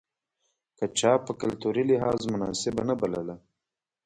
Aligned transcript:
که 0.77 0.85
چا 0.99 1.13
په 1.25 1.31
کلتوري 1.41 1.83
لحاظ 1.91 2.19
مناسبه 2.33 2.81
نه 2.89 2.95
بلله. 3.01 3.35